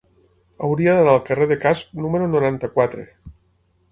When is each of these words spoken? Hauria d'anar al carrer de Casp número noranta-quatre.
Hauria 0.67 0.95
d'anar 0.99 1.11
al 1.17 1.21
carrer 1.27 1.47
de 1.51 1.59
Casp 1.67 1.93
número 2.05 2.31
noranta-quatre. 2.31 3.05